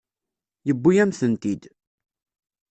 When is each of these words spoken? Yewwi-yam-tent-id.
Yewwi-yam-tent-id. 0.67 1.63